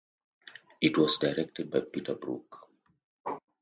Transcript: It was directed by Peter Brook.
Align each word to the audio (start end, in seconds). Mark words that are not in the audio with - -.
It 0.81 0.97
was 0.97 1.17
directed 1.19 1.69
by 1.69 1.81
Peter 1.81 2.15
Brook. 2.15 2.67